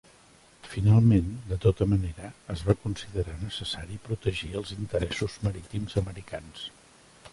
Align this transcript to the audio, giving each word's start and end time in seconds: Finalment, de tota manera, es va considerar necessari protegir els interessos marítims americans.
Finalment, 0.69 1.27
de 1.49 1.57
tota 1.65 1.87
manera, 1.91 2.31
es 2.53 2.63
va 2.69 2.75
considerar 2.85 3.35
necessari 3.43 3.99
protegir 4.09 4.51
els 4.63 4.73
interessos 4.81 5.37
marítims 5.49 6.01
americans. 6.03 6.65